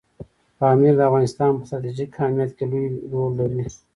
پامیر 0.59 0.93
د 0.97 1.01
افغانستان 1.09 1.49
په 1.57 1.63
ستراتیژیک 1.69 2.11
اهمیت 2.21 2.51
کې 2.57 2.65
لوی 2.71 2.85
رول 3.11 3.31
لري. 3.39 3.65